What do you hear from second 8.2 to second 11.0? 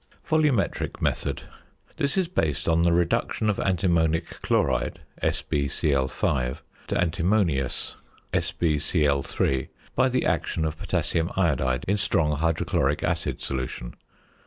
(SbCl_) by the action of